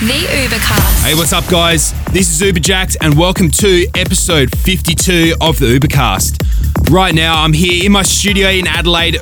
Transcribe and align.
The 0.00 0.12
Ubercast. 0.12 1.04
Hey, 1.06 1.14
what's 1.14 1.32
up, 1.32 1.48
guys? 1.48 1.94
This 2.12 2.28
is 2.28 2.42
Uberjakd, 2.42 2.98
and 3.00 3.16
welcome 3.16 3.50
to 3.52 3.86
episode 3.94 4.54
52 4.58 5.36
of 5.40 5.58
the 5.58 5.78
Ubercast. 5.78 6.90
Right 6.90 7.14
now, 7.14 7.42
I'm 7.42 7.54
here 7.54 7.86
in 7.86 7.92
my 7.92 8.02
studio 8.02 8.50
in 8.50 8.66
Adelaide, 8.66 9.16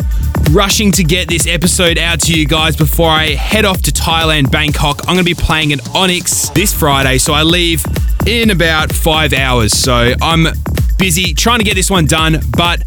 rushing 0.51 0.91
to 0.91 1.05
get 1.05 1.29
this 1.29 1.47
episode 1.47 1.97
out 1.97 2.19
to 2.23 2.35
you 2.35 2.45
guys 2.45 2.75
before 2.75 3.09
I 3.09 3.35
head 3.35 3.65
off 3.65 3.83
to 3.83 3.93
Thailand, 3.93 4.51
Bangkok. 4.51 5.03
I'm 5.03 5.15
going 5.15 5.25
to 5.25 5.25
be 5.25 5.41
playing 5.41 5.73
at 5.73 5.95
Onyx 5.95 6.49
this 6.51 6.75
Friday, 6.75 7.18
so 7.18 7.32
I 7.32 7.45
leave 7.45 7.85
in 8.27 8.51
about 8.51 8.93
five 8.93 9.32
hours. 9.32 9.73
So 9.79 10.15
I'm 10.21 10.49
busy 10.99 11.35
trying 11.35 11.61
to 11.61 11.65
get 11.65 11.77
this 11.77 11.89
one 11.89 12.07
done, 12.07 12.41
but 12.57 12.82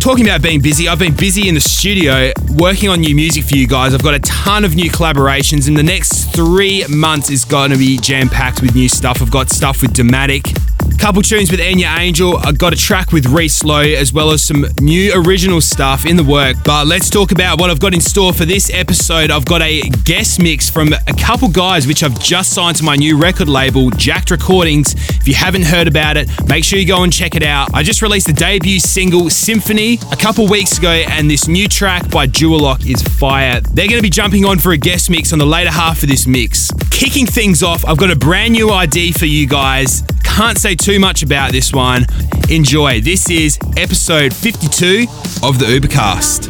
Talking 0.00 0.26
about 0.26 0.40
being 0.40 0.62
busy, 0.62 0.88
I've 0.88 0.98
been 0.98 1.14
busy 1.14 1.46
in 1.46 1.54
the 1.54 1.60
studio 1.60 2.32
working 2.56 2.88
on 2.88 3.02
new 3.02 3.14
music 3.14 3.44
for 3.44 3.54
you 3.54 3.66
guys. 3.66 3.92
I've 3.92 4.02
got 4.02 4.14
a 4.14 4.18
ton 4.20 4.64
of 4.64 4.74
new 4.74 4.90
collaborations, 4.90 5.68
and 5.68 5.76
the 5.76 5.82
next 5.82 6.34
three 6.34 6.86
months 6.88 7.28
is 7.28 7.44
going 7.44 7.70
to 7.70 7.76
be 7.76 7.98
jam 7.98 8.30
packed 8.30 8.62
with 8.62 8.74
new 8.74 8.88
stuff. 8.88 9.20
I've 9.20 9.30
got 9.30 9.50
stuff 9.50 9.82
with 9.82 9.92
Dimatik, 9.92 10.58
couple 11.00 11.22
tunes 11.22 11.50
with 11.50 11.60
Enya 11.60 11.98
Angel. 11.98 12.36
I 12.36 12.52
got 12.52 12.74
a 12.74 12.76
track 12.76 13.10
with 13.10 13.24
Reece 13.24 13.64
Low, 13.64 13.80
as 13.80 14.12
well 14.12 14.32
as 14.32 14.42
some 14.42 14.66
new 14.82 15.10
original 15.14 15.62
stuff 15.62 16.04
in 16.04 16.14
the 16.14 16.22
work. 16.22 16.58
But 16.62 16.86
let's 16.86 17.08
talk 17.08 17.32
about 17.32 17.58
what 17.58 17.70
I've 17.70 17.80
got 17.80 17.94
in 17.94 18.02
store 18.02 18.34
for 18.34 18.44
this 18.44 18.70
episode. 18.72 19.30
I've 19.30 19.46
got 19.46 19.62
a 19.62 19.80
guest 20.04 20.42
mix 20.42 20.68
from 20.68 20.92
a 20.92 21.14
couple 21.18 21.48
guys 21.48 21.86
which 21.86 22.02
I've 22.02 22.20
just 22.20 22.52
signed 22.52 22.76
to 22.76 22.84
my 22.84 22.96
new 22.96 23.16
record 23.16 23.48
label, 23.48 23.88
Jacked 23.90 24.30
Recordings. 24.30 24.92
If 24.92 25.26
you 25.26 25.32
haven't 25.32 25.62
heard 25.62 25.88
about 25.88 26.18
it, 26.18 26.28
make 26.46 26.64
sure 26.64 26.78
you 26.78 26.86
go 26.86 27.02
and 27.02 27.10
check 27.10 27.34
it 27.34 27.42
out. 27.42 27.72
I 27.72 27.82
just 27.82 28.02
released 28.02 28.26
the 28.26 28.34
debut 28.34 28.78
single 28.78 29.30
Symphony 29.30 29.98
a 30.12 30.16
couple 30.16 30.46
weeks 30.48 30.76
ago, 30.76 30.90
and 30.90 31.30
this 31.30 31.48
new 31.48 31.66
track 31.66 32.10
by 32.10 32.26
Dualok 32.26 32.86
is 32.86 33.02
fire. 33.02 33.62
They're 33.62 33.88
going 33.88 33.98
to 33.98 34.02
be 34.02 34.10
jumping 34.10 34.44
on 34.44 34.58
for 34.58 34.72
a 34.72 34.78
guest 34.78 35.08
mix 35.08 35.32
on 35.32 35.38
the 35.38 35.46
later 35.46 35.70
half 35.70 36.02
of 36.02 36.10
this 36.10 36.26
mix. 36.26 36.70
Kicking 36.90 37.24
things 37.24 37.62
off, 37.62 37.86
I've 37.86 37.96
got 37.96 38.10
a 38.10 38.16
brand 38.16 38.52
new 38.52 38.68
ID 38.68 39.12
for 39.12 39.24
you 39.24 39.46
guys. 39.46 40.02
Can't 40.22 40.56
say 40.56 40.74
too 40.74 40.89
much 40.98 41.22
about 41.22 41.52
this 41.52 41.72
one. 41.72 42.04
Enjoy. 42.48 43.00
This 43.00 43.30
is 43.30 43.58
episode 43.76 44.34
52 44.34 45.06
of 45.42 45.58
the 45.58 45.66
Ubercast. 45.66 46.48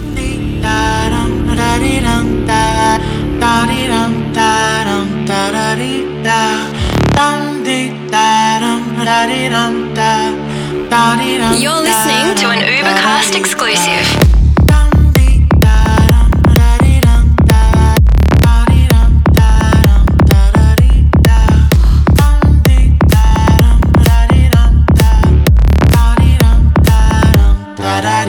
You're 11.60 11.80
listening 11.80 12.36
to 12.36 12.46
an 12.50 12.60
Ubercast 12.64 13.38
exclusive. 13.38 14.29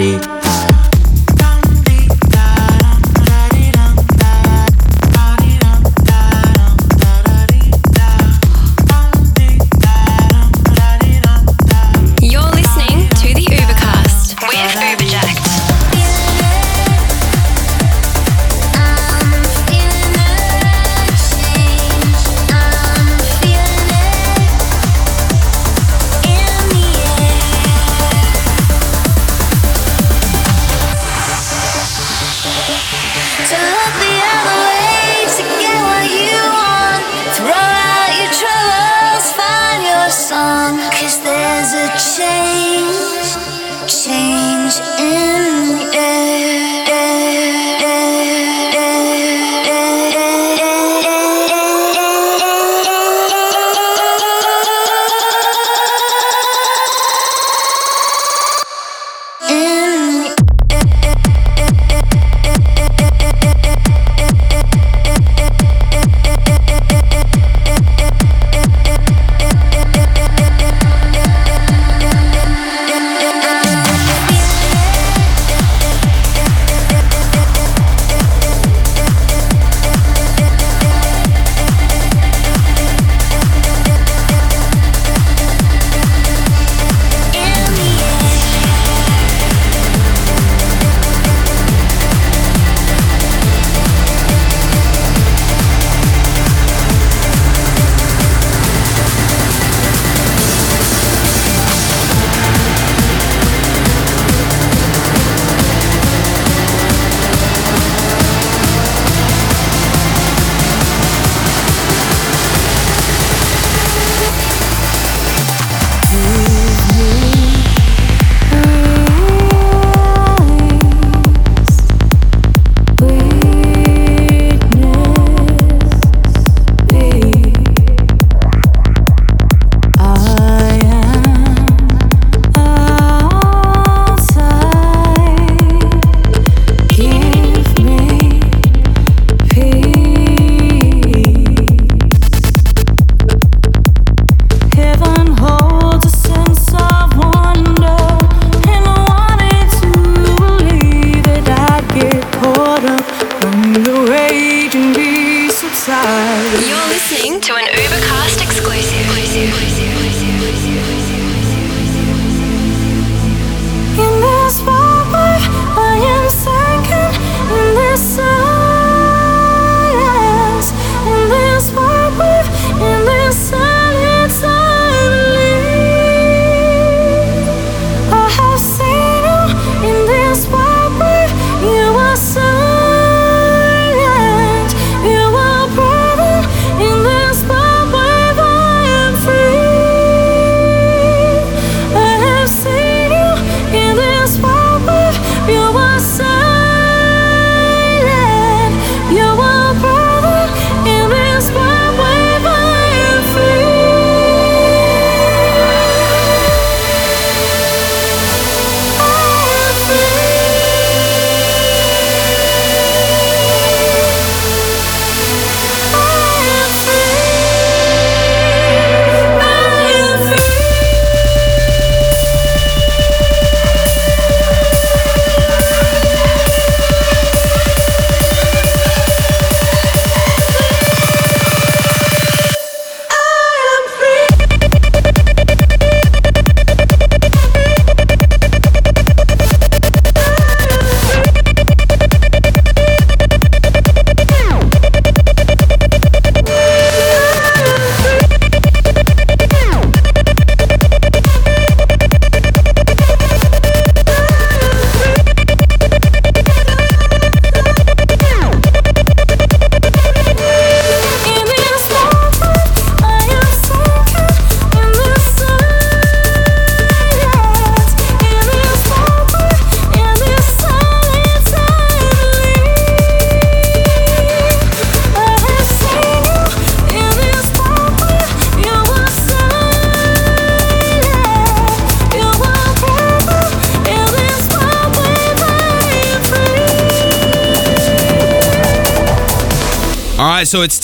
You're 0.01 0.40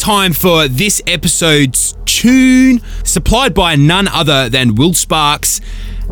time 0.08 0.32
for 0.32 0.70
this 0.70 1.02
episode's 1.06 1.94
tune, 2.06 2.80
supplied 3.04 3.54
by 3.54 3.76
none 3.76 4.08
other 4.08 4.48
than 4.48 4.74
Will 4.74 4.94
Sparks 4.94 5.60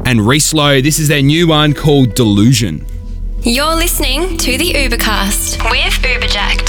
and 0.04 0.28
Reece 0.28 0.54
Low. 0.54 0.82
This 0.82 1.00
is 1.00 1.08
their 1.08 1.22
new 1.22 1.48
one 1.48 1.74
called 1.74 2.14
Delusion. 2.14 2.86
You're 3.44 3.74
listening 3.74 4.36
to 4.40 4.58
the 4.58 4.74
Ubercast 4.74 5.64
with 5.72 5.94
Uberjakd. 6.04 6.68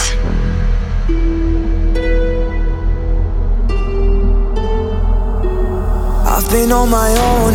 I've 6.29 6.49
been 6.49 6.71
on 6.71 6.89
my 6.89 7.11
own, 7.11 7.55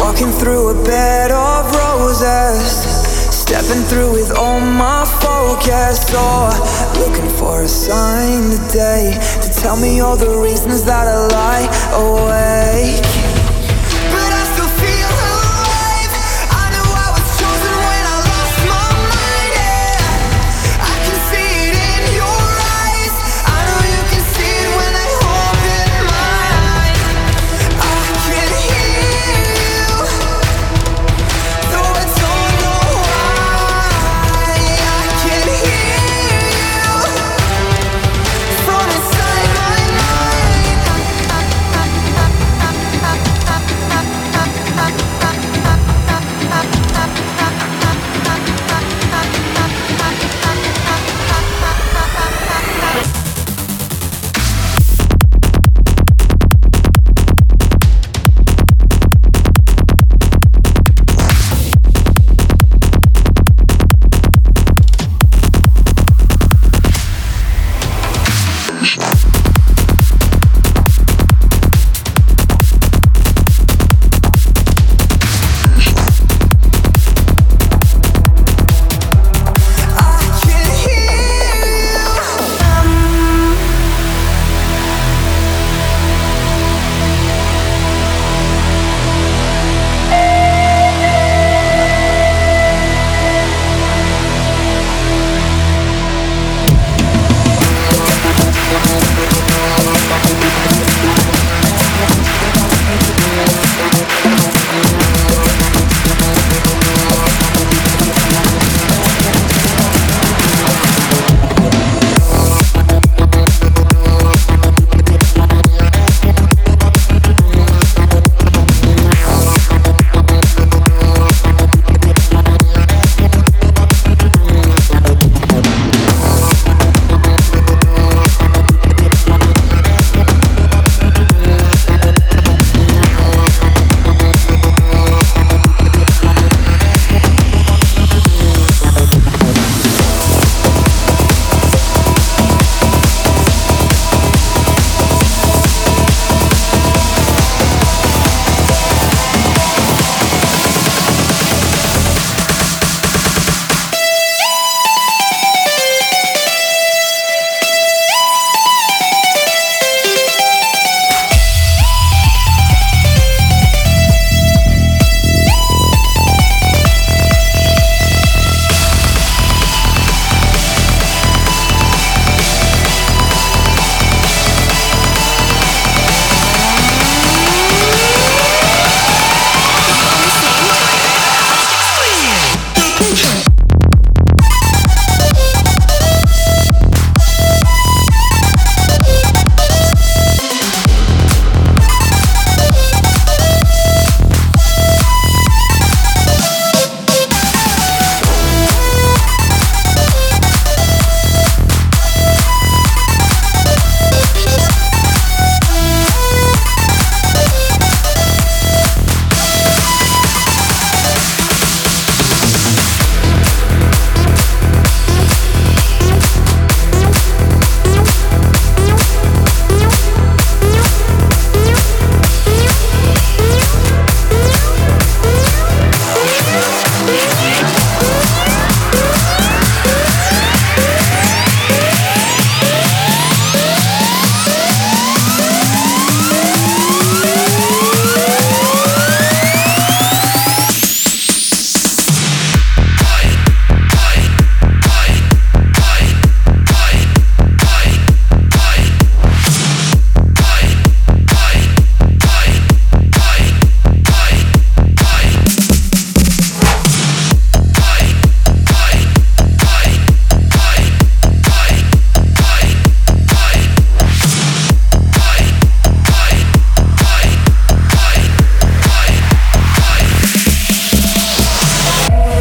walking 0.00 0.32
through 0.32 0.80
a 0.80 0.84
bed 0.84 1.30
of 1.30 1.72
roses. 1.72 2.91
Stepping 3.52 3.84
through 3.84 4.12
with 4.12 4.34
all 4.34 4.60
my 4.60 5.04
focus, 5.20 6.06
oh, 6.14 6.94
looking 6.98 7.28
for 7.36 7.64
a 7.64 7.68
sign 7.68 8.50
today 8.50 9.12
to 9.42 9.52
tell 9.60 9.76
me 9.76 10.00
all 10.00 10.16
the 10.16 10.38
reasons 10.38 10.82
that 10.84 11.06
I 11.06 11.26
lie 11.28 11.68
awake. 11.92 13.11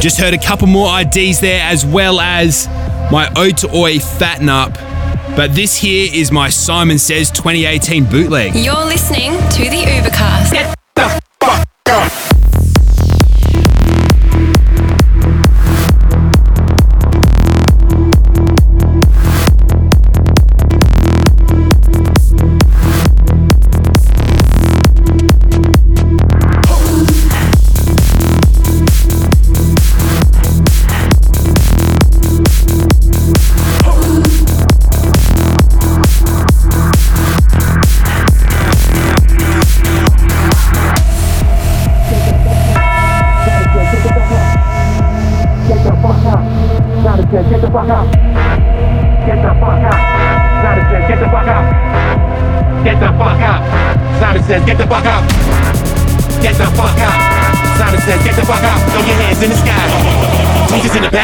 Just 0.02 0.20
heard 0.20 0.34
a 0.34 0.38
couple 0.40 0.66
more 0.66 1.00
IDs 1.00 1.42
there, 1.42 1.62
as 1.62 1.86
well 1.86 2.20
as 2.20 2.68
my 3.12 3.30
to 3.58 3.70
Oi 3.72 4.00
Fatten 4.00 4.50
Up 4.50 4.74
But 5.36 5.54
this 5.54 5.78
here 5.78 6.10
is 6.12 6.32
my 6.32 6.50
Simon 6.50 6.98
Says 6.98 7.30
2018 7.30 8.06
bootleg. 8.06 8.56
You're 8.56 8.84
listening 8.84 9.32
to 9.32 9.64
the 9.70 9.84
Ubercast. 9.86 10.31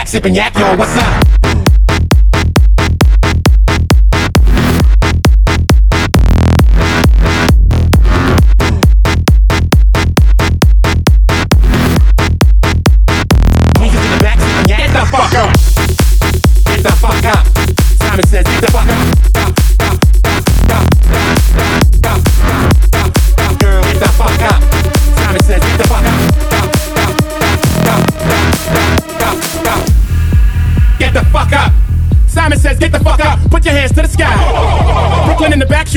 Sipping 0.08 0.36
yak, 0.36 0.47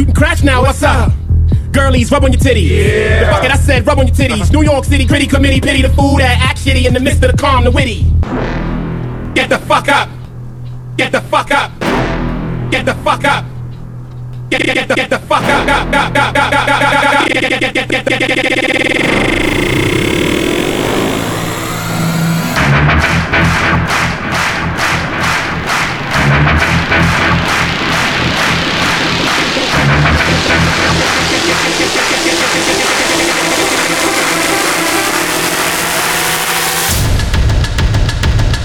shooting 0.01 0.15
crash 0.15 0.43
now. 0.43 0.63
What's 0.63 0.83
up? 0.83 1.13
Girlies, 1.73 2.11
rub 2.11 2.25
on 2.25 2.33
your 2.33 2.41
titties. 2.41 2.71
Yeah. 2.71 3.33
Fuck 3.33 3.45
it, 3.45 3.51
I 3.51 3.57
said 3.57 3.87
rub 3.87 3.99
on 3.99 4.07
your 4.07 4.17
titties. 4.17 4.53
New 4.53 4.63
York 4.63 4.85
City, 4.85 5.05
gritty 5.05 5.27
committee, 5.27 5.61
pity 5.61 5.83
the 5.83 5.91
fool 5.91 6.17
that 6.17 6.39
act 6.41 6.59
shitty 6.59 6.87
in 6.87 6.95
the 6.95 7.01
midst 7.01 7.23
of 7.23 7.31
the 7.31 7.37
calm, 7.37 7.65
the 7.65 7.71
witty. 7.71 8.03
Get 9.35 9.49
the 9.51 9.59
fuck 9.59 9.89
up. 9.89 10.09
Get 10.97 11.13
the 11.13 11.21
fuck 11.21 11.51
up. 11.51 11.71
Get 12.71 12.87
the 12.87 12.95
fuck 12.95 13.25
up. 13.25 13.45
Get, 14.51 14.63
get, 14.63 14.75
get, 14.75 14.89
the, 14.89 14.95
get 14.95 15.11
the 15.11 15.19
fuck 15.19 15.45
up. 15.45 15.67
Get, 17.29 17.43
get, 17.43 17.61
get, 17.61 17.75
get. 17.77 19.40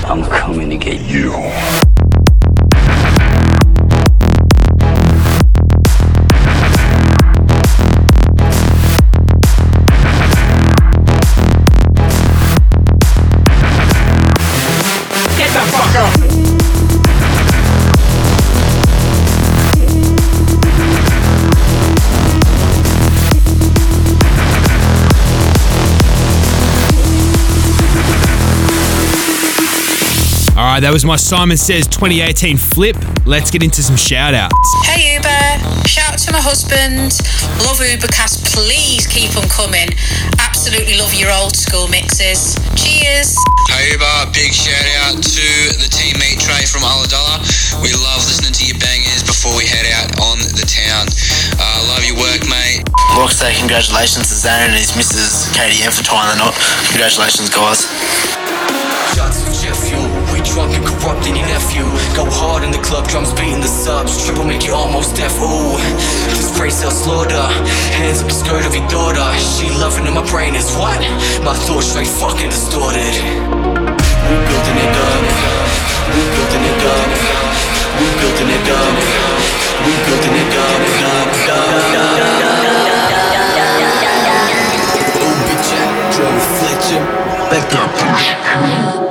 I'm 0.07 0.23
coming 0.23 0.69
to 0.69 0.77
get 0.77 1.01
you. 1.01 1.84
Right, 30.75 30.84
that 30.84 30.91
was 30.91 31.08
my 31.08 31.15
Simon 31.15 31.55
Says 31.55 31.88
2018 31.88 32.60
flip. 32.60 33.00
Let's 33.24 33.48
get 33.48 33.63
into 33.63 33.79
some 33.79 33.96
shout 33.96 34.36
outs. 34.36 34.60
Hey 34.84 35.15
Uber, 35.15 35.88
shout 35.88 36.12
out 36.12 36.20
to 36.27 36.36
my 36.36 36.44
husband. 36.44 37.15
Love 37.63 37.79
Ubercast, 37.79 38.44
please 38.51 39.08
keep 39.08 39.32
them 39.32 39.48
coming. 39.48 39.88
Absolutely 40.36 41.00
love 41.00 41.15
your 41.15 41.32
old 41.32 41.55
school 41.55 41.88
mixes. 41.88 42.60
Cheers. 42.75 43.39
Hey 43.72 43.96
Uber, 43.96 44.36
big 44.36 44.51
shout 44.51 44.84
out 45.08 45.15
to 45.15 45.48
the 45.79 45.88
teammate 45.88 46.44
Trey 46.44 46.67
from 46.67 46.84
Ulladulla. 46.84 47.39
We 47.79 47.96
love 47.96 48.27
listening 48.27 48.51
to 48.51 48.63
your 48.67 48.75
bangers 48.75 49.24
before 49.24 49.55
we 49.55 49.63
head 49.63 49.88
out 49.96 50.12
on 50.27 50.44
the 50.60 50.67
town. 50.67 51.08
Uh, 51.55 51.88
love 51.88 52.03
your 52.03 52.20
work, 52.20 52.44
mate. 52.51 52.84
Like 53.15 53.32
to 53.32 53.36
say 53.48 53.55
congratulations 53.55 54.27
to 54.27 54.36
Zarin 54.36 54.75
and 54.75 54.79
his 54.82 54.91
missus 55.00 55.48
KDM 55.55 55.96
for 55.96 56.03
tying 56.03 56.36
the 56.36 56.44
knot. 56.44 56.55
Congratulations, 56.91 57.48
guys. 57.48 58.34
Drunk 60.55 60.71
and 60.71 60.88
corrupting 60.88 61.35
your 61.35 61.45
nephew. 61.51 61.83
Go 62.15 62.24
hard 62.31 62.63
in 62.63 62.71
the 62.71 62.79
club, 62.79 63.03
drums 63.12 63.35
beating 63.35 63.59
the 63.59 63.67
subs. 63.67 64.24
Triple 64.24 64.47
make 64.47 64.63
you 64.63 64.71
almost 64.71 65.12
deaf. 65.19 65.35
Ooh, 65.43 65.75
this 66.31 66.47
phrase 66.55 66.79
sells 66.79 67.03
slaughter. 67.03 67.43
Hands 68.00 68.24
up 68.24 68.31
the 68.31 68.38
skirt 68.39 68.63
of 68.63 68.71
your 68.71 68.88
daughter. 68.88 69.27
She 69.35 69.67
loving 69.83 70.07
in 70.07 70.13
my 70.15 70.24
brain 70.31 70.55
is 70.55 70.71
what? 70.79 70.95
My 71.43 71.51
thoughts 71.67 71.91
straight 71.91 72.07
fucking 72.07 72.55
distorted. 72.55 73.15
We 74.31 74.35
building 74.47 74.79
it 74.79 74.95
up. 74.95 75.24
We 76.15 76.24
building 76.24 76.63
it 76.71 76.83
up. 76.88 77.09
We 78.00 78.07
building 78.15 78.51
it 78.55 78.67
up. 78.79 78.95
We 79.83 79.91
building 80.07 80.35
it 80.39 80.55
up. 80.55 80.75
up, 87.55 87.74
up, 87.74 87.91
up, 88.07 89.00
up. 89.00 89.04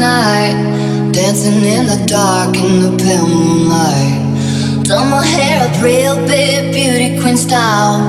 Dancing 0.00 1.62
in 1.62 1.84
the 1.86 2.02
dark 2.06 2.56
in 2.56 2.80
the 2.80 2.96
pale 2.96 3.28
moonlight. 3.28 4.84
Done 4.84 5.10
my 5.10 5.24
hair 5.24 5.68
up 5.68 5.82
real 5.82 6.16
big, 6.26 6.72
beauty 6.72 7.20
queen 7.20 7.36
style. 7.36 8.00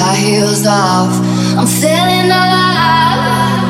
High 0.00 0.16
heels 0.16 0.66
off, 0.66 1.12
I'm 1.58 1.66
feeling 1.66 2.30
alive. 2.32 3.60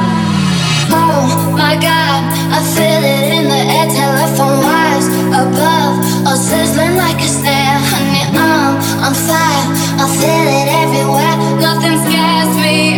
Oh 0.95 1.53
my 1.59 1.75
god, 1.75 2.23
I 2.55 2.61
feel 2.75 3.03
it 3.03 3.25
in 3.35 3.45
the 3.51 3.63
air, 3.77 3.89
telephone 3.91 4.63
wires 4.63 5.09
above, 5.43 5.95
all 6.27 6.37
sizzling 6.37 6.97
like 6.97 7.19
a 7.19 7.29
snare. 7.29 7.79
Honey, 7.91 8.23
I'm 8.31 8.79
on 9.07 9.15
fire, 9.27 9.67
I 10.03 10.07
feel 10.21 10.47
it 10.61 10.69
everywhere. 10.83 11.37
Nothing 11.61 11.99
scares 12.07 12.57
me. 12.63 12.97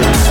Oh, 0.00 0.12
oh, 0.14 0.27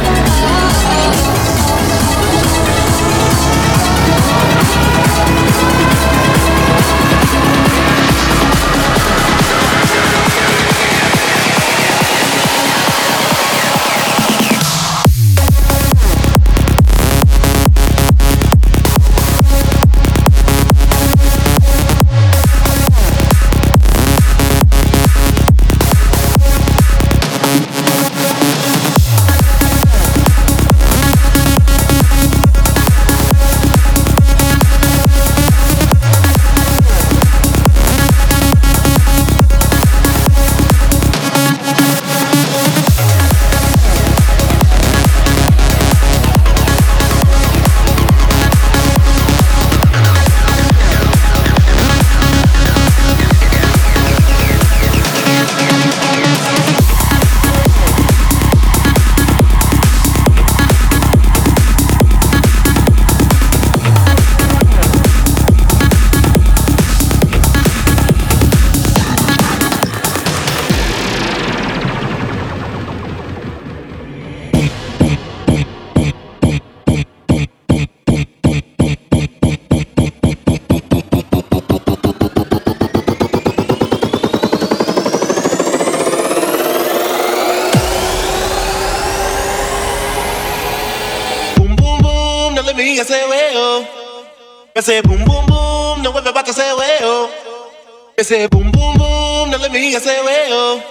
Ese 98.30 98.50
boom, 98.50 98.70
boom, 98.72 98.98
boom, 98.98 99.50
no 99.52 99.58
let 99.58 99.72
me 99.72 99.96
ese 99.96 100.20
huevo. 100.20 100.82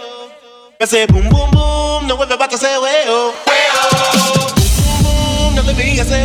Ese 0.80 1.06
boom, 1.06 1.28
boom, 1.28 1.50
boom. 1.50 2.06
Huevo. 3.44 4.00
Boom, 4.00 4.72
boom, 4.72 5.02
boom, 5.02 5.54
no 5.54 5.60
let 5.60 5.76
me. 5.76 6.00
Ese 6.00 6.24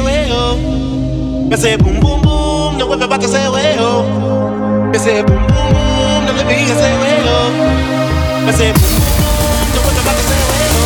boom, 1.76 2.00
boom, 2.00 2.22
boom, 2.22 2.78
no 2.78 2.88
vuelve. 2.88 3.10
Ese 4.96 5.22
boom, 5.28 5.46
boom, 5.48 5.74
boom, 5.74 6.26
me 6.48 6.54
huevo. 6.96 7.36
Ese 8.48 8.72
boom, 8.72 8.96
boom, 8.96 9.12
boom, 9.20 9.68
no 9.76 9.82
vuelve 9.84 10.02
para 10.08 10.16
ese 10.24 10.38
huevo. 10.48 10.80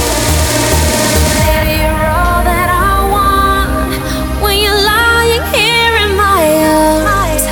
You're 1.69 2.09
all 2.09 2.41
that 2.49 2.69
I 2.73 2.97
want. 3.13 3.93
When 4.41 4.57
you're 4.57 4.81
lying 4.89 5.45
here 5.53 5.93
in 6.03 6.17
my 6.17 6.41
arms, 6.65 7.45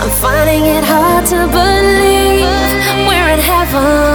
I'm 0.00 0.10
finding 0.22 0.62
it 0.66 0.84
hard 0.84 1.26
to 1.26 1.48
believe 1.48 1.83
we're 3.74 4.13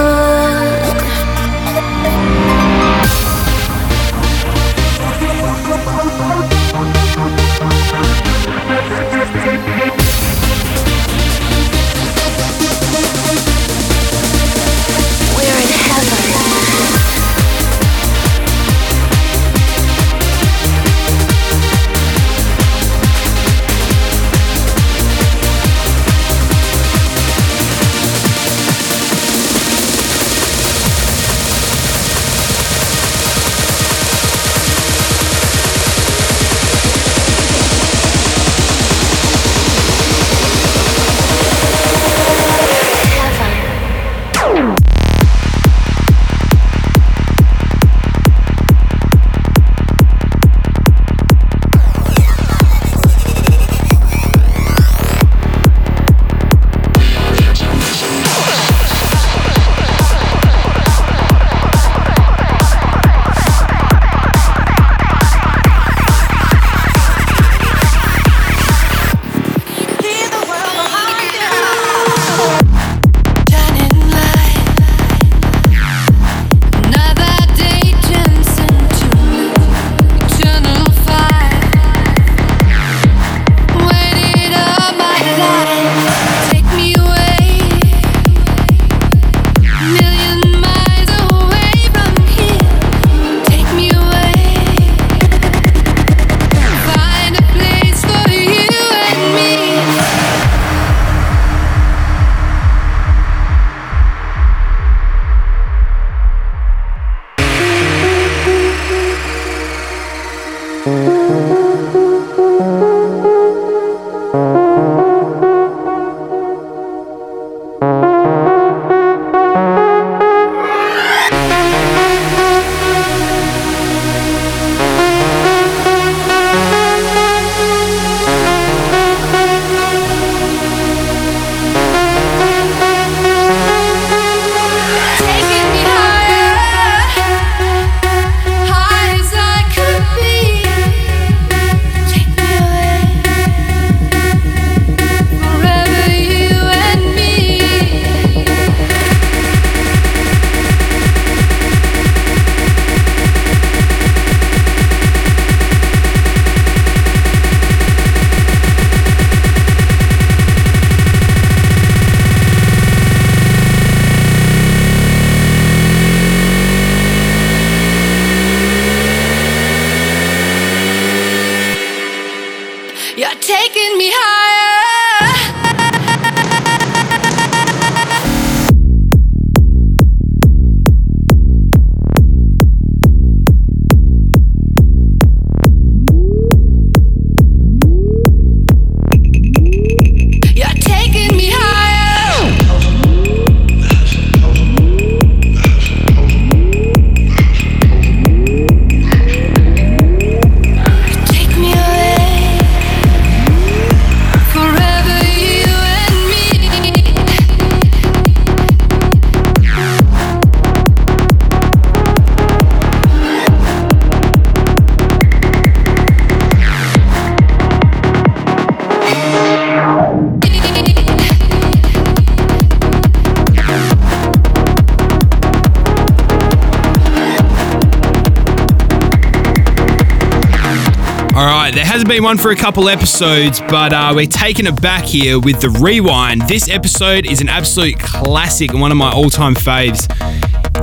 for 232.38 232.50
a 232.50 232.56
couple 232.56 232.88
episodes, 232.88 233.60
but 233.62 233.92
uh, 233.92 234.12
we're 234.14 234.26
taking 234.26 234.66
it 234.66 234.80
back 234.82 235.04
here 235.04 235.40
with 235.40 235.60
the 235.60 235.70
rewind. 235.70 236.42
This 236.42 236.68
episode 236.68 237.24
is 237.26 237.40
an 237.40 237.48
absolute 237.48 237.98
classic 237.98 238.72
and 238.72 238.80
one 238.80 238.92
of 238.92 238.98
my 238.98 239.10
all 239.10 239.30
time 239.30 239.54
faves. 239.54 240.06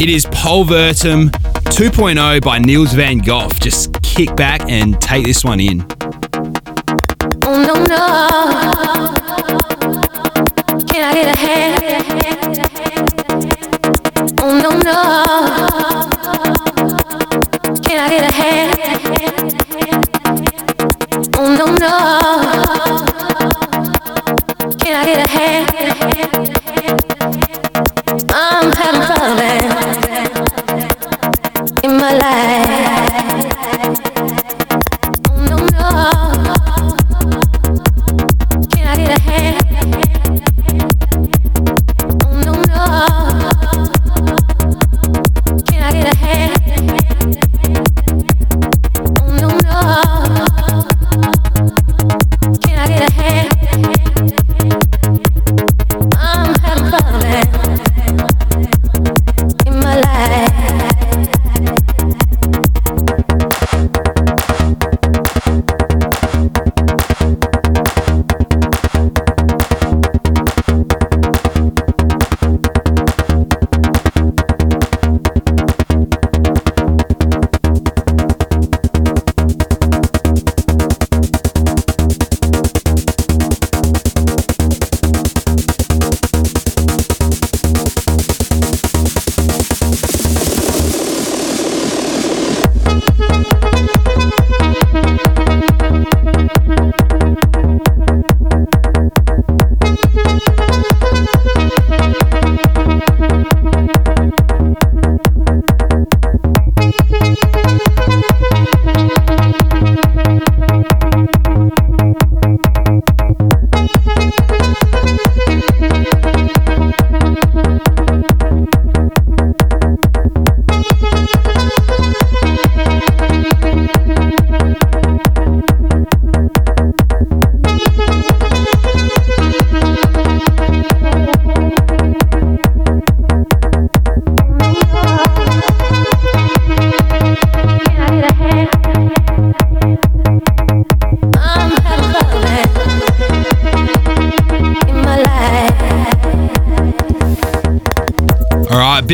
It 0.01 0.10
is 0.10 0.25
Pulverturm 0.25 1.29
2.0 1.29 2.41
by 2.41 2.60
Niels 2.60 2.93
Van 2.93 3.19
Gogh. 3.19 3.49
Just 3.60 4.01
kick 4.01 4.36
back 4.36 4.62
and 4.69 4.99
take 4.99 5.25
this 5.25 5.43
one 5.43 5.60
in. 5.60 5.86
Oh 7.43 7.63
no 7.65 7.75
no. 7.86 9.13
Can 10.88 11.03
I 11.03 11.13
get 11.13 11.27
a 11.33 11.38
hand? 11.39 11.83
Oh 14.41 14.60
no 14.63 14.71
no. 14.79 15.23
Can 17.83 17.99
I 17.99 18.10
get 18.10 18.29
a 18.29 18.33
hand? 18.33 18.96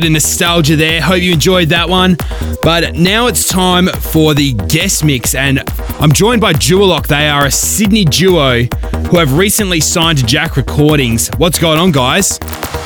Bit 0.03 0.09
of 0.09 0.13
nostalgia 0.15 0.75
there. 0.75 1.01
Hope 1.01 1.21
you 1.21 1.31
enjoyed 1.31 1.69
that 1.69 1.87
one. 1.87 2.17
But 2.61 2.93
now 2.93 3.27
it's 3.27 3.47
time 3.47 3.87
for 3.87 4.33
the 4.33 4.51
guest 4.51 5.05
mix, 5.05 5.33
and 5.33 5.63
I'm 5.97 6.11
joined 6.11 6.41
by 6.41 6.51
Dualok. 6.51 7.07
They 7.07 7.29
are 7.29 7.45
a 7.45 7.51
Sydney 7.51 8.03
duo 8.03 8.63
who 8.63 9.17
have 9.17 9.37
recently 9.37 9.79
signed 9.79 10.17
to 10.17 10.25
Jack 10.25 10.57
Recordings. 10.57 11.29
What's 11.37 11.57
going 11.57 11.79
on, 11.79 11.93
guys? 11.93 12.37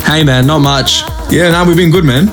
Hey 0.03 0.23
man, 0.23 0.45
not 0.45 0.59
much. 0.59 1.01
Yeah, 1.31 1.49
no, 1.49 1.65
we've 1.65 1.75
been 1.75 1.89
good, 1.89 2.05
man. 2.05 2.29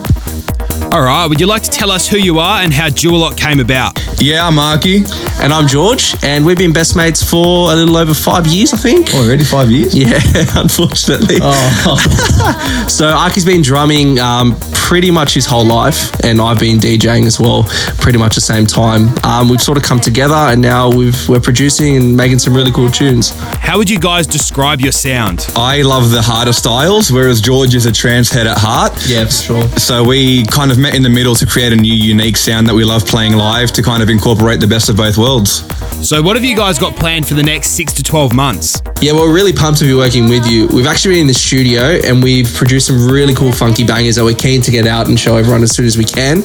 All 0.93 1.03
right, 1.03 1.27
would 1.27 1.41
you 1.41 1.47
like 1.47 1.63
to 1.63 1.71
tell 1.71 1.91
us 1.91 2.07
who 2.07 2.19
you 2.19 2.39
are 2.39 2.61
and 2.61 2.71
how 2.71 2.89
Dualok 2.89 3.39
came 3.39 3.61
about? 3.61 3.99
Yeah, 4.21 4.47
I'm 4.47 4.57
Marky. 4.57 4.99
And 5.41 5.53
I'm 5.53 5.67
George, 5.67 6.15
and 6.23 6.45
we've 6.45 6.59
been 6.59 6.73
best 6.73 6.95
mates 6.95 7.23
for 7.23 7.73
a 7.73 7.75
little 7.75 7.97
over 7.97 8.15
five 8.15 8.47
years, 8.47 8.73
I 8.73 8.77
think. 8.77 9.15
Already 9.15 9.45
five 9.45 9.71
years? 9.71 9.95
Yeah, 9.99 10.21
unfortunately. 10.55 11.39
Oh. 11.41 12.87
so 12.89 13.09
Aki's 13.09 13.45
been 13.45 13.63
drumming 13.63 14.19
um, 14.19 14.55
pretty 14.95 15.11
much 15.11 15.35
his 15.35 15.45
whole 15.45 15.67
life, 15.67 16.15
and 16.23 16.41
I've 16.41 16.61
been 16.61 16.79
DJing 16.79 17.27
as 17.27 17.41
well, 17.41 17.65
pretty 17.99 18.17
much 18.17 18.37
the 18.37 18.41
same 18.41 18.65
time. 18.65 19.09
Um, 19.25 19.49
we've 19.49 19.61
sort 19.61 19.77
of 19.77 19.83
come 19.83 19.99
together, 19.99 20.37
and 20.37 20.63
now 20.63 20.89
we've, 20.89 21.29
we're 21.29 21.41
producing 21.41 21.97
and 21.97 22.17
making 22.17 22.39
some 22.39 22.55
really 22.55 22.71
cool 22.71 22.89
tunes. 22.89 23.31
How 23.59 23.77
would 23.77 23.91
you 23.91 23.99
guys 23.99 24.29
describe 24.29 24.81
your 24.81 24.93
sound? 24.93 25.49
I 25.57 25.83
love 25.83 26.13
the 26.13 26.23
harder 26.23 26.53
styles, 26.53 27.11
whereas 27.11 27.41
George 27.41 27.75
is 27.75 27.87
a 27.87 27.93
trance 27.93 28.31
head 28.31 28.47
at 28.47 28.57
heart. 28.57 28.93
Yeah, 29.09 29.25
for 29.25 29.33
sure. 29.33 29.69
So 29.81 30.05
we 30.05 30.45
kind 30.45 30.71
of 30.71 30.79
met 30.79 30.95
in 30.95 31.03
the 31.03 31.11
middle 31.11 31.35
to 31.35 31.45
create 31.45 31.73
a 31.73 31.77
new, 31.77 31.93
unique 31.93 32.37
sound 32.37 32.69
that 32.69 32.75
we 32.75 32.85
love 32.85 33.05
playing 33.05 33.33
live 33.33 33.73
to 33.73 33.83
kind 33.83 34.01
of 34.01 34.09
incorporate 34.09 34.61
the 34.61 34.69
best 34.69 34.89
of 34.89 34.97
both 34.97 35.19
worlds. 35.19 35.65
So, 36.07 36.21
what 36.23 36.37
have 36.37 36.45
you 36.45 36.55
guys 36.55 36.79
got 36.79 36.95
planned 36.97 37.27
for 37.27 37.35
the 37.35 37.43
next 37.43 37.71
six 37.71 37.93
to 37.95 38.03
12 38.03 38.35
months? 38.35 38.83
Yeah, 39.01 39.13
well, 39.13 39.27
we're 39.27 39.35
really 39.35 39.53
pumped 39.53 39.79
to 39.81 39.87
be 39.87 39.95
working 39.95 40.29
with 40.29 40.47
you. 40.47 40.67
We've 40.69 40.87
actually 40.87 41.15
been 41.15 41.23
in 41.23 41.27
the 41.27 41.35
studio 41.35 41.99
and 42.05 42.23
we've 42.23 42.53
produced 42.55 42.87
some 42.87 43.11
really 43.11 43.35
cool 43.35 43.53
funky 43.53 43.85
bangers 43.85 44.17
that 44.17 44.25
we're 44.25 44.35
keen 44.35 44.61
to 44.63 44.71
get 44.71 44.84
out 44.87 45.09
and 45.09 45.19
show 45.19 45.37
everyone 45.37 45.63
as 45.63 45.73
soon 45.75 45.87
as 45.87 45.97
we 45.97 46.05
can. 46.05 46.43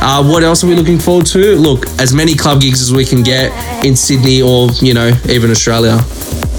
Uh, 0.00 0.24
what 0.24 0.42
else 0.42 0.62
are 0.64 0.66
we 0.66 0.74
looking 0.74 0.98
forward 0.98 1.26
to? 1.26 1.56
Look, 1.56 1.88
as 2.00 2.12
many 2.12 2.34
club 2.34 2.60
gigs 2.60 2.82
as 2.82 2.92
we 2.92 3.04
can 3.04 3.22
get 3.22 3.52
in 3.84 3.96
Sydney 3.96 4.42
or, 4.42 4.68
you 4.80 4.94
know, 4.94 5.10
even 5.28 5.50
Australia. 5.50 5.98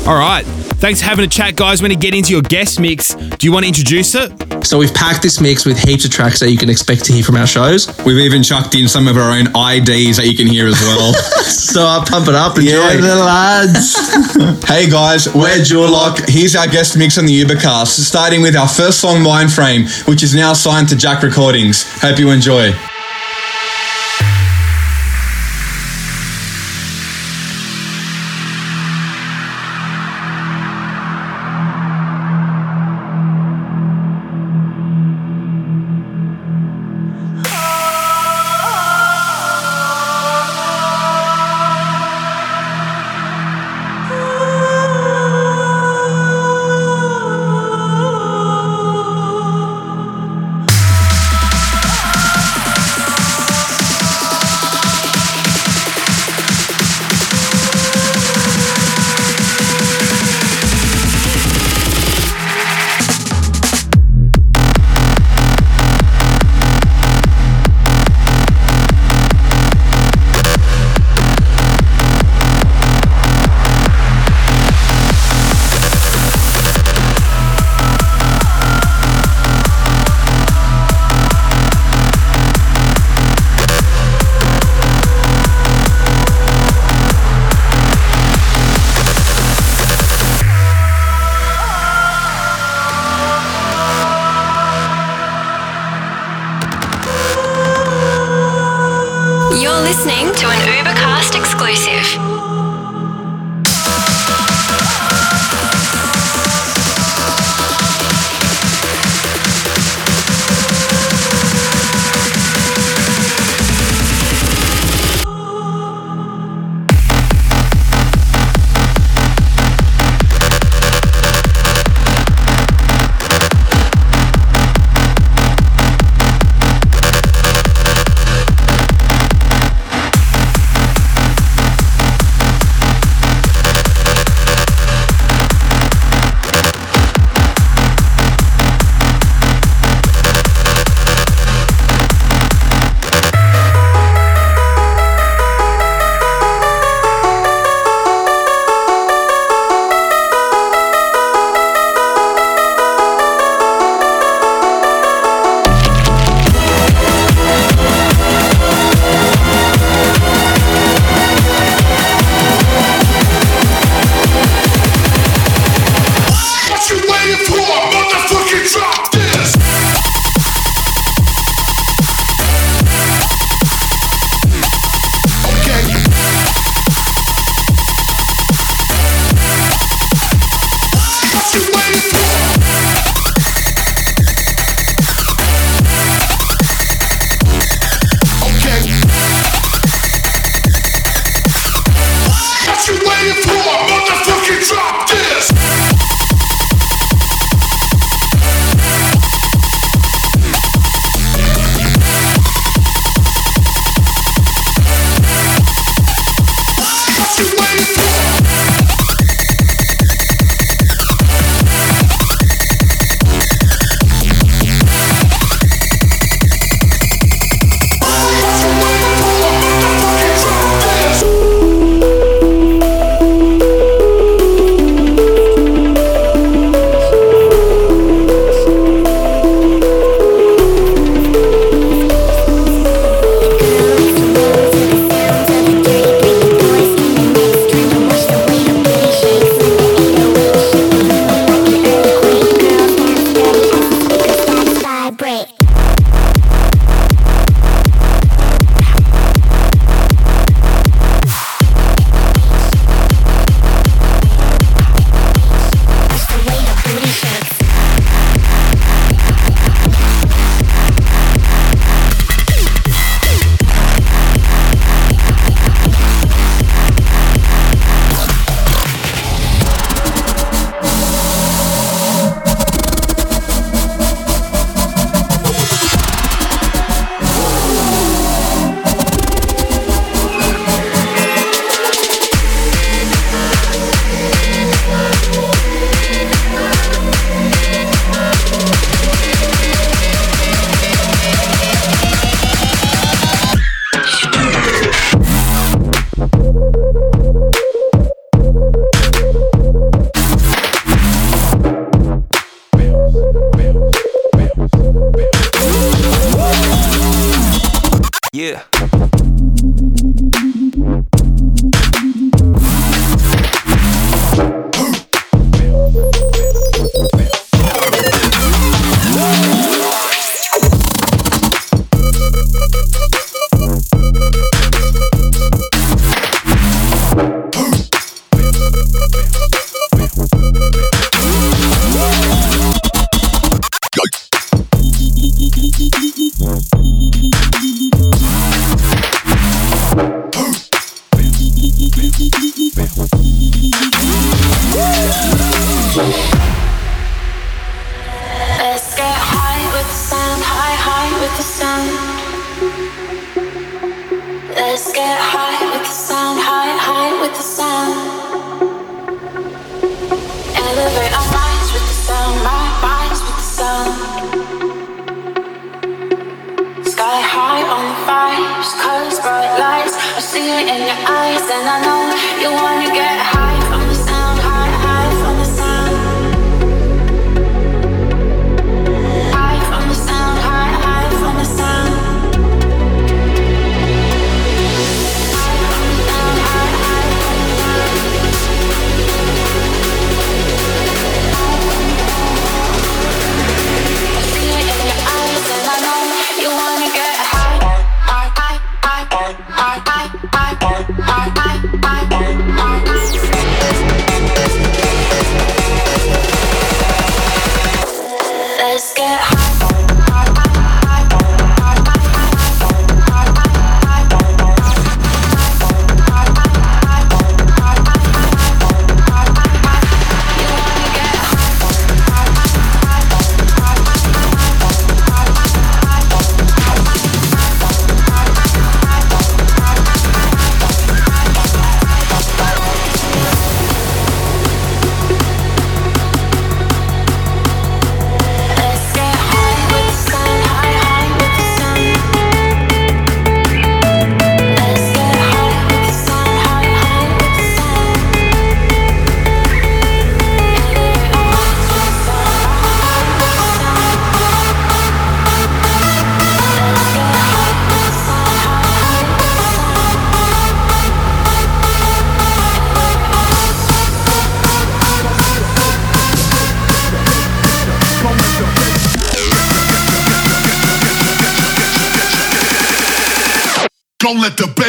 All 0.07 0.17
right. 0.17 0.64
Thanks 0.77 1.01
for 1.01 1.07
having 1.07 1.25
a 1.25 1.27
chat, 1.27 1.55
guys. 1.55 1.81
We're 1.81 1.87
going 1.87 1.99
to 1.99 2.05
get 2.05 2.13
into 2.13 2.31
your 2.31 2.41
guest 2.41 2.79
mix. 2.79 3.15
Do 3.15 3.47
you 3.47 3.51
want 3.51 3.63
to 3.63 3.67
introduce 3.67 4.13
it? 4.13 4.31
So 4.65 4.77
we've 4.77 4.93
packed 4.93 5.23
this 5.23 5.39
mix 5.39 5.65
with 5.65 5.79
heaps 5.79 6.05
of 6.05 6.11
tracks 6.11 6.39
that 6.41 6.51
you 6.51 6.57
can 6.57 6.69
expect 6.69 7.05
to 7.05 7.13
hear 7.13 7.23
from 7.23 7.37
our 7.37 7.47
shows. 7.47 7.87
We've 8.05 8.17
even 8.17 8.43
chucked 8.43 8.75
in 8.75 8.87
some 8.87 9.07
of 9.07 9.17
our 9.17 9.31
own 9.31 9.47
IDs 9.47 10.17
that 10.17 10.27
you 10.27 10.35
can 10.35 10.47
hear 10.47 10.67
as 10.67 10.79
well. 10.81 11.13
so 11.43 11.81
I'll 11.85 12.05
pump 12.05 12.27
it 12.27 12.35
up. 12.35 12.57
And 12.57 12.65
enjoy. 12.67 12.77
Yeah, 12.77 13.01
the 13.01 13.15
lads. 13.15 14.65
hey 14.67 14.89
guys, 14.89 15.33
we're 15.33 15.57
Dualok. 15.63 16.27
Here's 16.29 16.55
our 16.55 16.67
guest 16.67 16.97
mix 16.97 17.17
on 17.17 17.25
the 17.25 17.43
Ubercast, 17.43 17.87
starting 17.87 18.41
with 18.41 18.55
our 18.55 18.67
first 18.67 18.99
song, 18.99 19.23
Mind 19.23 19.51
Frame, 19.51 19.85
which 20.05 20.23
is 20.23 20.35
now 20.35 20.53
signed 20.53 20.89
to 20.89 20.95
Jack 20.95 21.23
Recordings. 21.23 21.83
Hope 22.01 22.19
you 22.19 22.31
enjoy. 22.31 22.73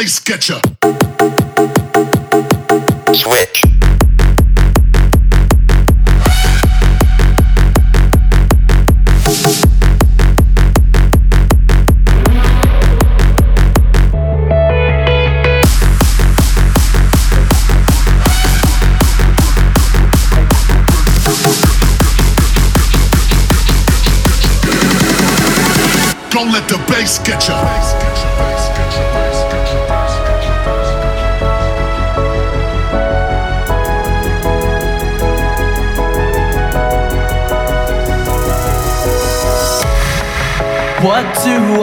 face 0.07 0.19
get. 0.19 0.76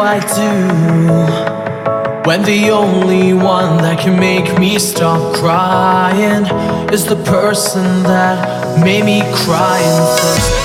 I 0.01 0.19
do 0.21 1.55
when 2.29 2.43
the 2.43 2.71
only 2.71 3.35
one 3.35 3.77
that 3.83 4.01
can 4.01 4.19
make 4.19 4.59
me 4.59 4.79
stop 4.79 5.35
crying 5.37 6.47
is 6.93 7.05
the 7.05 7.17
person 7.25 8.03
that 8.05 8.81
made 8.83 9.05
me 9.05 9.21
crying 9.45 10.19
first? 10.19 10.64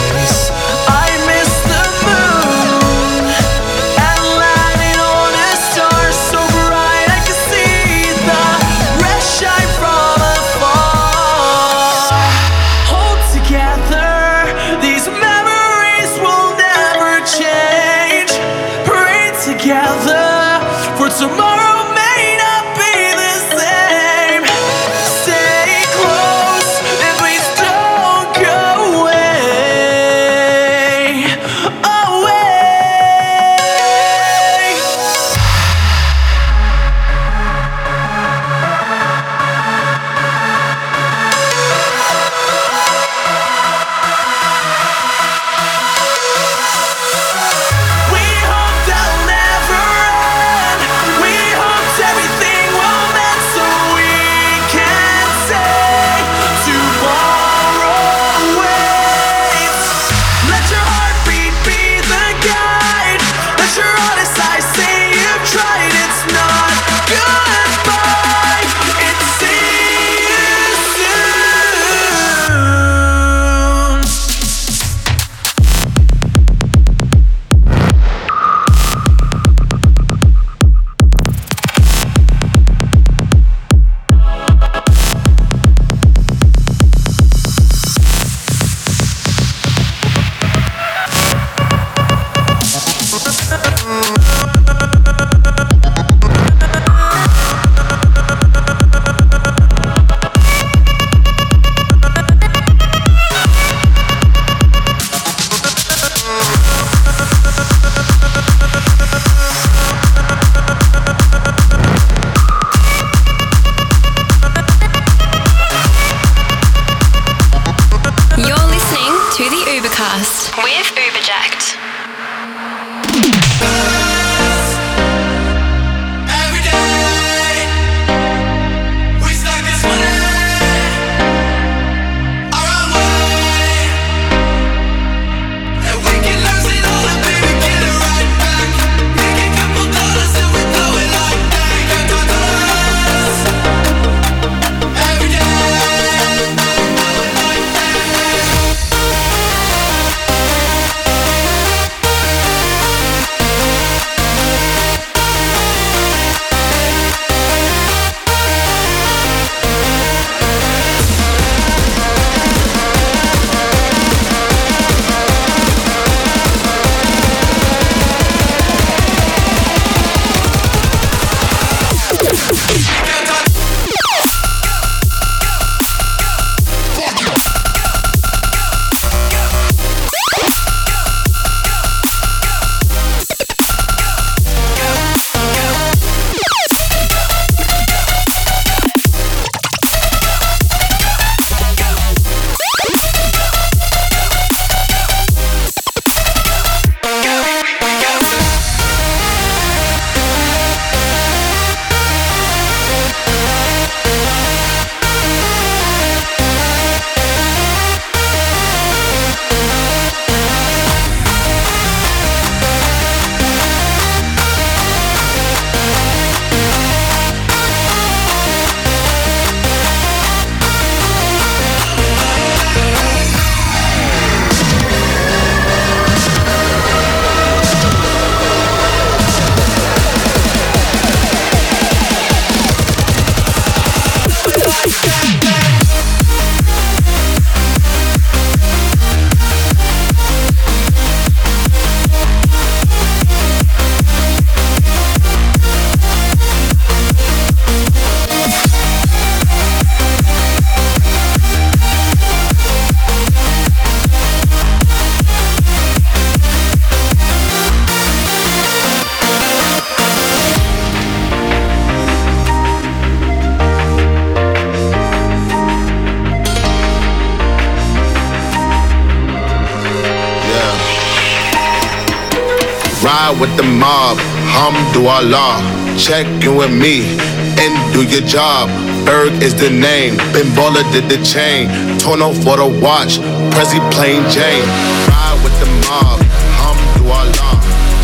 ride 273.30 273.42
with 273.42 273.56
the 273.58 273.64
mob. 273.64 274.18
Hamdulillah, 274.54 275.62
check 275.98 276.26
in 276.44 276.56
with 276.56 276.72
me 276.72 277.18
and 277.60 277.94
do 277.94 278.04
your 278.04 278.26
job. 278.28 278.70
Berg 279.06 279.42
is 279.42 279.54
the 279.56 279.70
name, 279.70 280.16
Benbola 280.34 280.84
did 280.92 281.10
the 281.10 281.24
chain. 281.24 281.70
Torno 282.00 282.34
for 282.34 282.58
the 282.58 282.68
watch, 282.82 283.20
Prezi 283.54 283.80
plain 283.92 284.24
Jane. 284.30 284.66
Ride 285.10 285.40
with 285.44 285.56
the 285.60 285.70
mob, 285.88 286.20
Hamdulillah, 286.60 287.54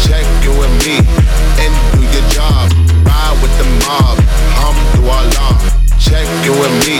check 0.05 0.25
in 0.45 0.53
with 0.57 0.73
me 0.85 0.97
and 1.61 1.73
do 1.93 2.01
your 2.13 2.25
job. 2.29 2.71
Ride 3.05 3.37
with 3.41 3.53
the 3.57 3.67
mob, 3.85 4.17
Hamdulillah, 4.59 5.53
check 5.99 6.27
in 6.45 6.53
with 6.59 6.75
me 6.85 6.97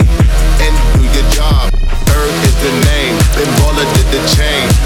and 0.64 0.74
do 0.98 1.04
your 1.14 1.28
job. 1.32 1.72
Berg 2.06 2.34
is 2.46 2.56
the 2.64 2.74
name, 2.90 3.16
Benbola 3.36 3.86
did 3.96 4.08
the 4.14 4.22
chain. 4.36 4.85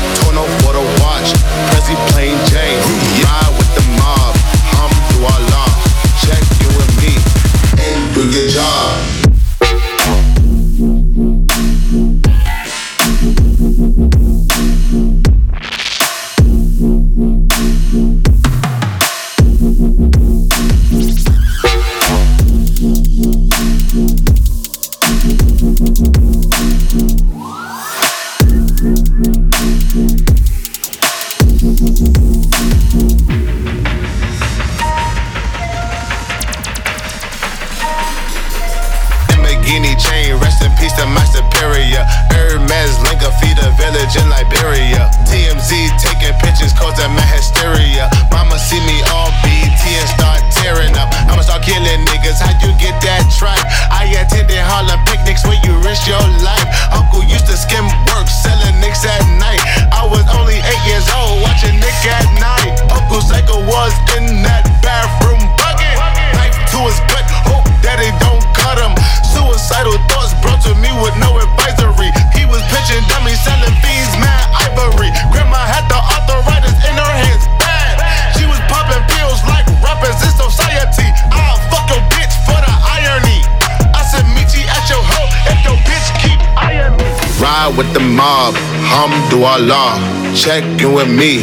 with 87.80 87.94
the 87.94 88.00
mob. 88.02 88.54
Hamdulillah, 88.92 90.36
check 90.36 90.64
in 90.82 90.94
with 90.94 91.08
me 91.08 91.40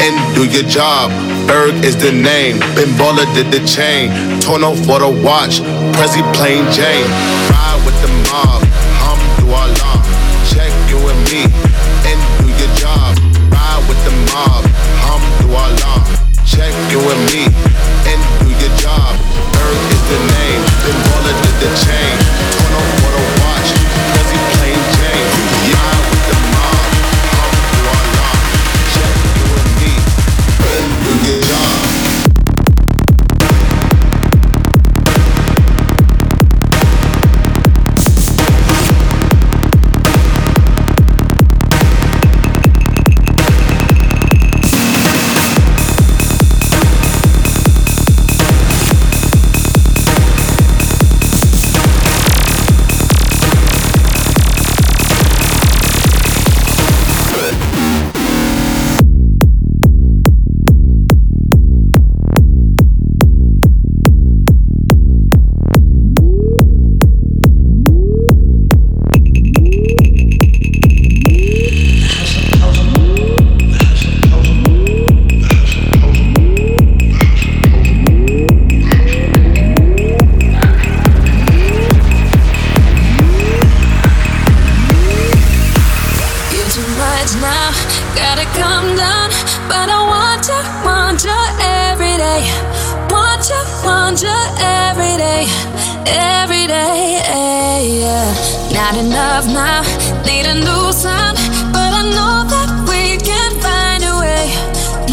and 0.00 0.14
do 0.34 0.48
your 0.48 0.66
job. 0.66 1.10
Berg 1.46 1.84
is 1.84 1.94
the 1.94 2.10
name. 2.10 2.56
Bimbola 2.74 3.26
did 3.34 3.52
the 3.52 3.60
chain. 3.66 4.08
Torno 4.40 4.74
for 4.74 5.00
the 5.00 5.10
watch. 5.22 5.60
Prezi 5.92 6.22
plain 6.32 6.64
Jane. 6.72 7.53
need 100.26 100.46
a 100.46 100.54
new 100.54 100.92
sign, 100.92 101.34
but 101.72 101.90
I 102.00 102.02
know 102.16 102.44
that 102.54 102.68
we 102.88 103.16
can 103.28 103.52
find 103.64 104.02
a 104.04 104.14
way. 104.22 104.44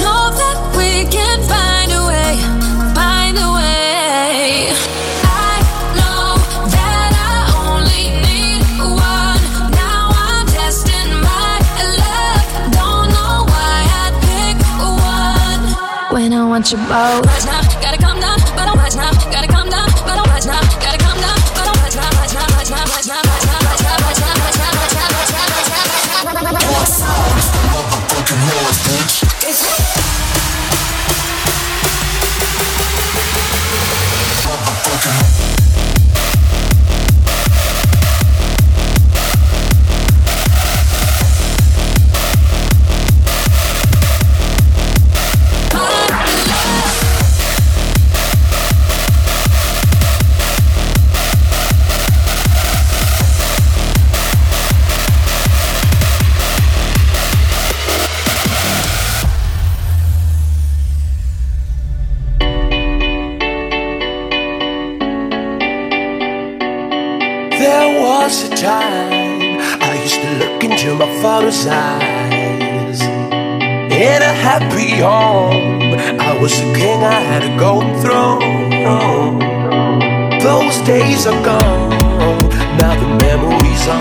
Know 0.02 0.24
that 0.42 0.58
we 0.78 1.06
can 1.16 1.38
find 1.52 1.90
a 1.92 2.02
way, 2.12 2.34
find 2.98 3.36
a 3.38 3.50
way. 3.58 4.72
I 5.24 5.56
know 6.00 6.38
that 6.76 7.12
I 7.32 7.38
only 7.66 8.06
need 8.26 8.62
one. 9.10 9.42
Now 9.72 10.12
I'm 10.28 10.46
testing 10.48 11.12
my 11.28 11.54
luck. 12.02 12.46
Don't 12.78 13.08
know 13.16 13.36
why 13.52 13.78
I 14.04 14.08
pick 14.26 14.58
one. 15.10 15.64
When 16.14 16.34
I 16.34 16.44
want 16.48 16.72
you 16.72 16.80
both. 16.90 17.41
golden 77.62 77.96
throne. 78.02 79.38
Those 80.42 80.78
days 80.80 81.28
are 81.28 81.46
gone, 81.46 81.90
now 82.80 82.96
the 83.00 83.08
memories 83.24 83.88
are. 83.88 84.01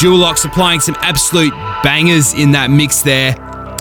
Dualok 0.00 0.38
supplying 0.38 0.80
some 0.80 0.96
absolute 1.00 1.52
bangers 1.82 2.32
in 2.32 2.52
that 2.52 2.70
mix 2.70 3.02
there. 3.02 3.34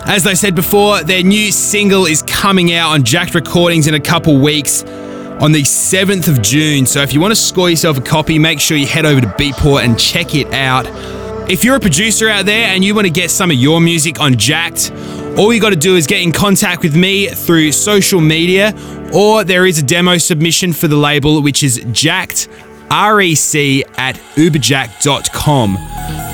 As 0.06 0.28
I 0.28 0.34
said 0.34 0.54
before, 0.54 1.02
their 1.02 1.24
new 1.24 1.50
single 1.50 2.06
is 2.08 2.22
coming 2.24 2.74
out 2.74 2.92
on 2.92 3.04
Jacked 3.04 3.36
Recordings 3.36 3.88
in 3.88 3.94
a 3.94 4.02
couple 4.02 4.38
weeks 4.38 4.84
on 4.84 5.54
the 5.54 5.62
7th 5.62 6.28
of 6.28 6.42
June. 6.42 6.86
So 6.86 7.02
if 7.02 7.14
you 7.14 7.22
want 7.22 7.32
to 7.32 7.40
score 7.40 7.70
yourself 7.70 7.98
a 7.98 8.02
copy, 8.02 8.38
make 8.38 8.60
sure 8.60 8.76
you 8.76 8.86
head 8.86 9.06
over 9.06 9.22
to 9.22 9.28
Beatport 9.28 9.86
and 9.86 9.98
check 9.98 10.36
it 10.36 10.54
out. 10.54 10.88
If 11.50 11.64
you're 11.64 11.78
a 11.78 11.80
producer 11.80 12.28
out 12.28 12.46
there 12.46 12.68
and 12.68 12.84
you 12.84 12.94
want 12.94 13.08
to 13.08 13.14
get 13.14 13.32
some 13.32 13.50
of 13.50 13.56
your 13.56 13.80
music 13.80 14.20
on 14.20 14.38
Jacked, 14.38 14.92
all 15.38 15.54
you 15.54 15.62
got 15.62 15.70
to 15.70 15.78
do 15.78 15.96
is 15.96 16.06
get 16.06 16.22
in 16.22 16.34
contact 16.34 16.84
with 16.84 16.98
me 16.98 17.28
through 17.28 17.72
social 17.72 18.20
media, 18.20 18.74
or 19.14 19.46
there 19.46 19.66
is 19.66 19.80
a 19.80 19.84
demo 19.84 20.18
submission 20.18 20.74
for 20.74 20.90
the 20.90 20.98
label, 20.98 21.42
which 21.42 21.64
is 21.64 21.82
jacked, 21.94 22.50
rec 22.90 23.98
at 23.98 24.16
uberjack.com. 24.36 25.78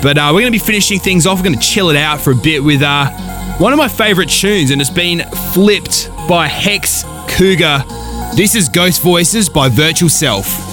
But 0.02 0.18
uh, 0.18 0.30
we're 0.32 0.40
going 0.40 0.52
to 0.52 0.58
be 0.58 0.64
finishing 0.64 0.98
things 0.98 1.26
off. 1.26 1.38
We're 1.38 1.44
going 1.44 1.58
to 1.58 1.60
chill 1.60 1.90
it 1.90 1.96
out 1.96 2.20
for 2.20 2.32
a 2.32 2.36
bit 2.36 2.62
with 2.62 2.82
uh, 2.82 3.10
one 3.58 3.72
of 3.72 3.78
my 3.78 3.88
favorite 3.88 4.28
tunes, 4.28 4.70
and 4.70 4.80
it's 4.80 4.90
been 4.90 5.20
flipped 5.52 6.10
by 6.28 6.46
Hex 6.46 7.04
Cougar. 7.28 7.82
This 8.34 8.54
is 8.54 8.68
Ghost 8.68 9.02
Voices 9.02 9.48
by 9.48 9.68
Virtual 9.68 10.08
Self. 10.08 10.66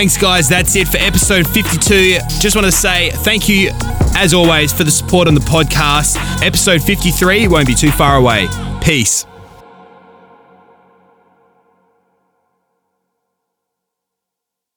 Thanks, 0.00 0.16
guys. 0.16 0.48
That's 0.48 0.76
it 0.76 0.88
for 0.88 0.96
episode 0.96 1.46
52. 1.46 2.20
Just 2.40 2.56
want 2.56 2.64
to 2.64 2.72
say 2.72 3.10
thank 3.10 3.50
you, 3.50 3.70
as 4.16 4.32
always, 4.32 4.72
for 4.72 4.82
the 4.82 4.90
support 4.90 5.28
on 5.28 5.34
the 5.34 5.42
podcast. 5.42 6.16
Episode 6.42 6.82
53 6.82 7.48
won't 7.48 7.66
be 7.66 7.74
too 7.74 7.90
far 7.90 8.16
away. 8.16 8.48
Peace. 8.80 9.26